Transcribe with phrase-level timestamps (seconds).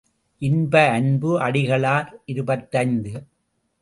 [0.41, 3.13] இன்ப அன்பு அடிகளார் இருபத்தைந்து.